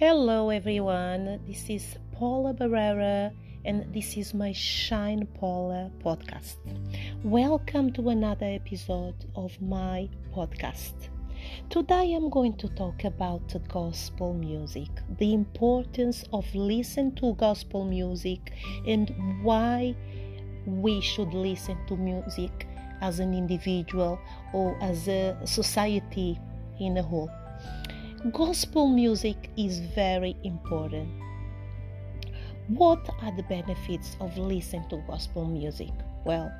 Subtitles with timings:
[0.00, 1.38] Hello, everyone.
[1.46, 3.34] This is Paula Barrera,
[3.66, 6.56] and this is my Shine Paula podcast.
[7.22, 10.94] Welcome to another episode of my podcast.
[11.68, 14.88] Today, I'm going to talk about gospel music,
[15.18, 18.54] the importance of listening to gospel music,
[18.86, 19.94] and why
[20.64, 22.66] we should listen to music
[23.02, 24.18] as an individual
[24.54, 26.40] or as a society
[26.80, 27.30] in a whole.
[28.28, 31.08] Gospel music is very important.
[32.68, 35.88] What are the benefits of listening to gospel music?
[36.26, 36.52] Well,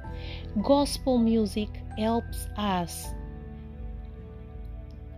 [0.63, 1.69] gospel music
[1.99, 3.09] helps us,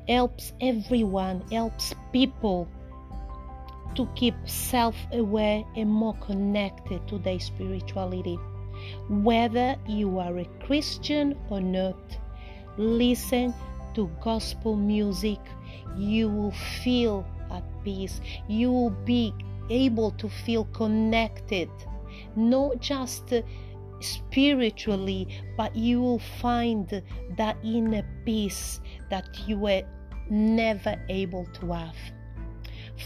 [0.08, 2.66] helps everyone, helps people
[3.94, 8.34] to keep self aware and more connected to their spirituality.
[9.08, 12.18] Whether you are a Christian or not,
[12.78, 13.54] listen
[13.94, 15.38] to gospel music,
[15.96, 16.52] you will
[16.82, 18.20] feel at peace.
[18.48, 19.34] You will be
[19.70, 21.70] able to feel connected,
[22.36, 23.42] not just uh,
[24.00, 27.02] spiritually, but you will find
[27.36, 29.82] that inner peace that you were
[30.30, 31.96] never able to have.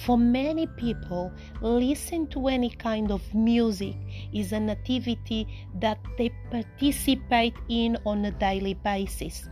[0.04, 3.96] For many people, listen to any kind of music
[4.32, 5.46] is an activity
[5.80, 9.48] that they participate in on a daily basis.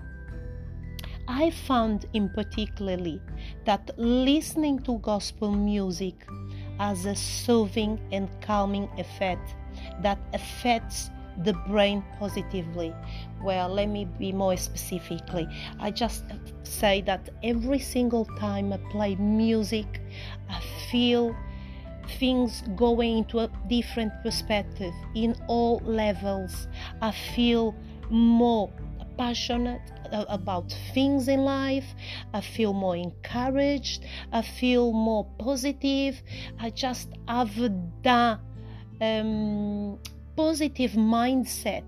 [1.26, 3.20] I found in particularly
[3.64, 6.26] that listening to gospel music
[6.78, 9.54] has a soothing and calming effect
[10.02, 11.10] that affects
[11.42, 12.94] the brain positively.
[13.42, 15.48] Well, let me be more specifically.
[15.80, 16.24] I just
[16.62, 20.00] say that every single time I play music,
[20.48, 21.34] I feel
[22.18, 26.68] things going into a different perspective in all levels.
[27.00, 27.74] I feel
[28.10, 28.70] more
[29.16, 29.80] passionate
[30.12, 31.94] about things in life.
[32.32, 34.04] I feel more encouraged.
[34.32, 36.22] I feel more positive.
[36.60, 37.54] I just have
[38.02, 38.40] that
[39.00, 39.98] um,
[40.36, 41.84] positive mindset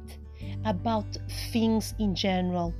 [0.65, 1.07] about
[1.53, 2.75] things in general.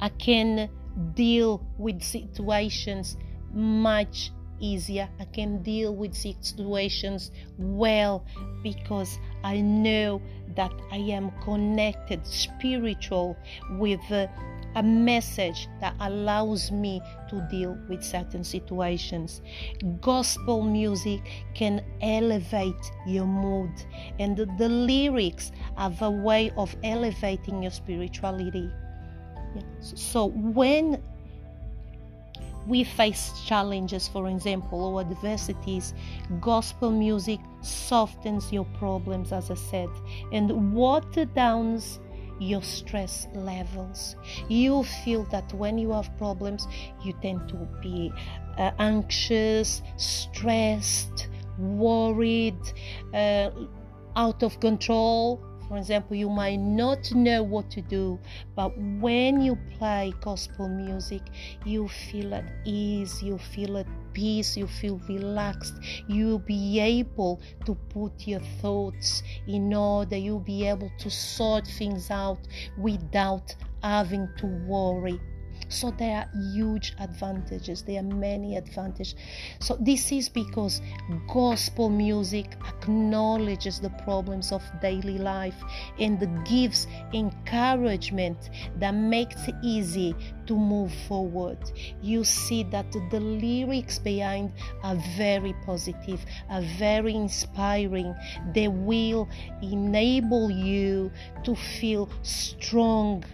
[0.00, 0.68] I can
[1.14, 3.16] deal with situations
[3.52, 4.30] much
[4.62, 5.08] easier.
[5.20, 8.24] I can deal with situations well
[8.62, 10.22] because I know
[10.54, 13.36] that I am connected spiritual
[13.78, 14.28] with uh,
[14.74, 19.42] a message that allows me to deal with certain situations.
[20.00, 21.20] Gospel music
[21.54, 23.70] can elevate your mood,
[24.18, 28.70] and the, the lyrics have a way of elevating your spirituality.
[29.54, 29.62] Yeah.
[29.80, 31.02] So, when
[32.66, 35.94] we face challenges, for example, or adversities,
[36.40, 39.88] gospel music softens your problems, as I said,
[40.32, 42.00] and water downs
[42.38, 44.16] your stress levels.
[44.48, 46.66] You feel that when you have problems,
[47.04, 48.12] you tend to be
[48.58, 52.58] uh, anxious, stressed, worried,
[53.14, 53.50] uh,
[54.16, 58.18] out of control for example, you might not know what to do,
[58.54, 61.22] but when you play gospel music,
[61.64, 65.72] you feel at ease, you feel at peace, you feel relaxed.
[66.08, 72.10] You'll be able to put your thoughts in order, you'll be able to sort things
[72.10, 72.46] out
[72.76, 75.18] without having to worry
[75.72, 77.82] so there are huge advantages.
[77.82, 79.14] There are many advantages.
[79.58, 80.80] So this is because
[81.32, 85.56] gospel music acknowledges the problems of daily life
[85.98, 90.14] and gives encouragement that makes it easy
[90.46, 91.58] to move forward.
[92.02, 98.14] You see that the lyrics behind are very positive, are very inspiring.
[98.54, 99.28] They will
[99.62, 101.10] enable you
[101.44, 103.24] to feel strong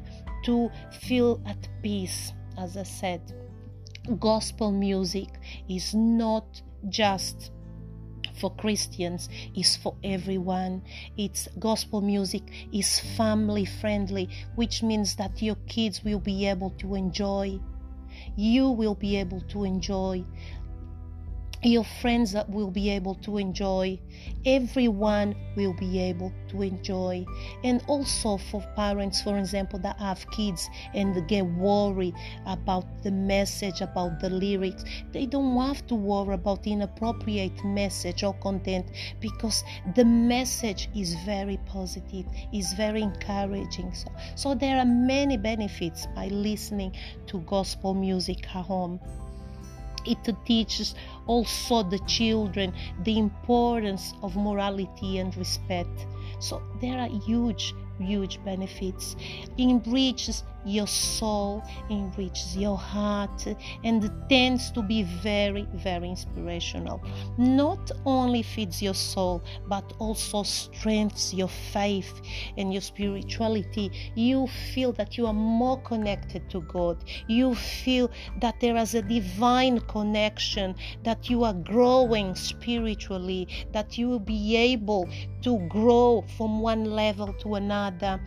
[0.49, 0.71] to
[1.03, 2.33] feel at peace.
[2.57, 3.21] As I said,
[4.19, 5.29] gospel music
[5.69, 7.51] is not just
[8.41, 10.83] for Christians is for everyone.
[11.19, 16.95] It's gospel music is family friendly, which means that your kids will be able to
[16.95, 17.61] enjoy.
[18.35, 20.25] You will be able to enjoy
[21.63, 23.99] your friends that will be able to enjoy.
[24.47, 27.27] Everyone will be able to enjoy.
[27.65, 32.15] And also for parents for example that have kids and get worried
[32.47, 34.85] about the message about the lyrics.
[35.13, 38.87] They don't have to worry about inappropriate message or content
[39.21, 39.65] because
[39.95, 43.93] the message is very positive is very encouraging.
[43.95, 46.95] So, so there are many benefits by listening
[47.27, 49.01] to gospel music at home
[50.11, 50.95] it teaches
[51.27, 52.73] also the children
[53.05, 56.07] the importance of morality and respect.
[56.41, 59.17] So there are huge, huge benefits.
[59.57, 63.47] It enriches your soul, enriches your heart,
[63.85, 67.03] and tends to be very, very inspirational.
[67.37, 72.21] Not only feeds your soul, but also strengthens your faith
[72.57, 73.91] and your spirituality.
[74.15, 77.05] You feel that you are more connected to God.
[77.29, 78.11] You feel
[78.41, 80.75] that there is a divine connection,
[81.05, 85.09] that you are growing spiritually, that you will be able
[85.43, 88.21] to grow from one level to another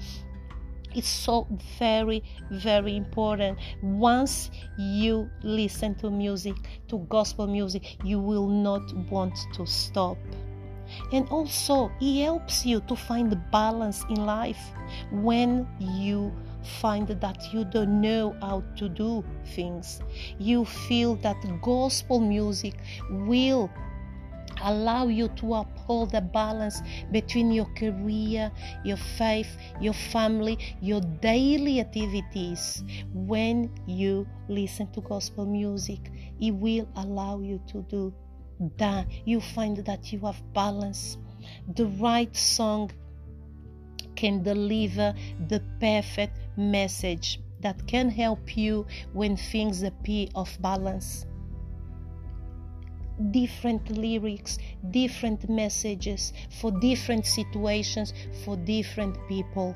[0.96, 1.48] it's so
[1.80, 3.58] very very important.
[3.82, 6.56] Once you listen to music
[6.88, 10.18] to gospel music you will not want to stop.
[11.14, 14.72] And also it helps you to find the balance in life
[15.12, 16.34] when you
[16.82, 19.24] find that you don't know how to do
[19.56, 20.02] things.
[20.38, 22.76] You feel that gospel music
[23.10, 23.70] will
[24.64, 26.82] allow you to uphold the balance
[27.12, 28.52] between your career,
[28.84, 32.84] your faith, your family, your daily activities.
[33.14, 38.14] When you listen to gospel music, it will allow you to do
[38.78, 39.08] that.
[39.26, 41.18] You find that you have balance.
[41.76, 42.92] The right song
[44.16, 45.14] can deliver
[45.48, 51.26] the perfect message that can help you when things appear off balance
[53.32, 54.58] different lyrics,
[54.92, 58.14] different messages for different situations,
[58.44, 59.76] for different people.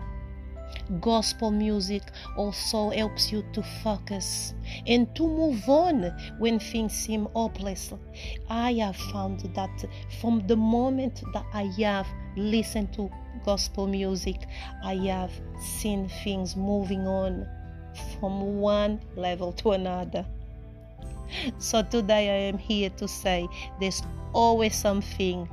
[0.99, 2.03] Gospel music
[2.37, 4.53] also helps you to focus
[4.85, 6.03] and to move on
[6.37, 7.93] when things seem hopeless.
[8.49, 9.85] I have found that
[10.19, 13.09] from the moment that I have listened to
[13.45, 14.47] gospel music,
[14.83, 17.47] I have seen things moving on
[18.19, 20.25] from one level to another.
[21.57, 23.47] So today I am here to say
[23.79, 24.01] there's
[24.33, 25.49] always something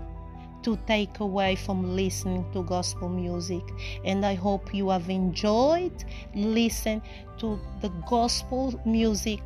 [0.63, 3.63] to take away from listening to gospel music
[4.05, 6.05] and I hope you have enjoyed
[6.35, 7.03] listening
[7.39, 9.41] to the gospel music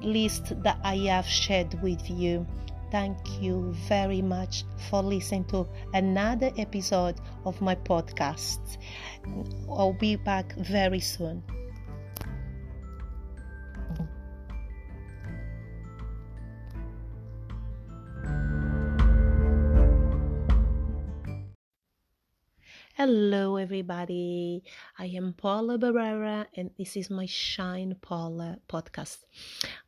[0.00, 2.46] list that I have shared with you.
[2.90, 8.78] Thank you very much for listening to another episode of my podcast.
[9.68, 11.42] I'll be back very soon.
[23.10, 24.62] Hello, everybody.
[24.96, 29.24] I am Paula Barrera, and this is my Shine Paula podcast.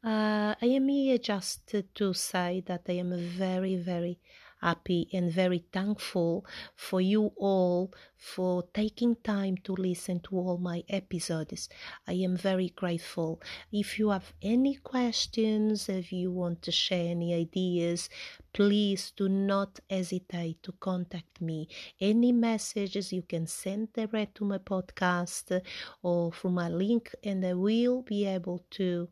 [0.02, 4.18] Uh, I am here just to, to say that I am very, very
[4.62, 10.84] happy and very thankful for you all for taking time to listen to all my
[10.88, 11.68] episodes.
[12.06, 13.42] I am very grateful.
[13.72, 18.08] If you have any questions, if you want to share any ideas,
[18.52, 21.68] please do not hesitate to contact me.
[22.00, 25.60] Any messages you can send direct to my podcast
[26.02, 29.08] or through my link, and I will be able to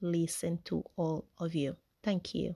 [0.00, 1.76] listen to all of you.
[2.02, 2.54] Thank you.